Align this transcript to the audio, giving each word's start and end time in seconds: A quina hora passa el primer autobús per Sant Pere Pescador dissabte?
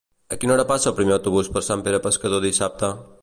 A 0.35 0.37
quina 0.43 0.55
hora 0.55 0.65
passa 0.71 0.89
el 0.91 0.95
primer 0.99 1.13
autobús 1.17 1.51
per 1.57 1.63
Sant 1.67 1.85
Pere 1.89 2.01
Pescador 2.09 2.45
dissabte? 2.49 2.93